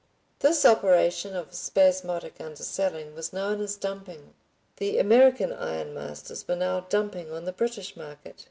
This 0.39 0.65
operation 0.65 1.35
of 1.35 1.53
spasmodic 1.53 2.41
underselling 2.41 3.13
was 3.13 3.31
known 3.31 3.61
as 3.61 3.75
"dumping." 3.75 4.33
The 4.77 4.97
American 4.97 5.51
ironmasters 5.51 6.47
were 6.47 6.55
now 6.55 6.87
dumping 6.89 7.31
on 7.31 7.45
the 7.45 7.53
British 7.53 7.95
market. 7.95 8.37